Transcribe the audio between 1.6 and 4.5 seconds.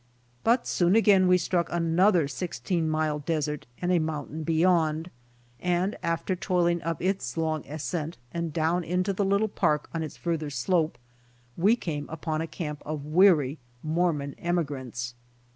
another sixteen mile desert and a mountain